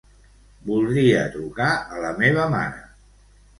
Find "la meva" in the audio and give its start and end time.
2.07-2.49